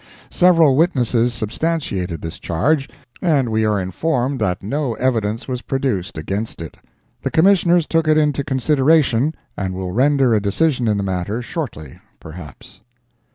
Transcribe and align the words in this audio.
Several 0.31 0.75
witnesses 0.75 1.31
substantiated 1.31 2.23
this 2.23 2.39
charge, 2.39 2.89
and 3.21 3.49
we 3.49 3.65
are 3.65 3.79
informed 3.79 4.39
that 4.39 4.63
no 4.63 4.95
evidence 4.95 5.47
was 5.47 5.61
produced 5.61 6.17
against 6.17 6.59
it. 6.59 6.75
The 7.21 7.29
Commissioners 7.29 7.85
took 7.85 8.07
it 8.07 8.17
into 8.17 8.43
consideration, 8.43 9.35
and 9.55 9.75
will 9.75 9.91
render 9.91 10.33
a 10.33 10.41
decision 10.41 10.87
in 10.87 10.97
the 10.97 11.03
matter 11.03 11.43
shortly, 11.43 11.99
perhaps. 12.19 12.81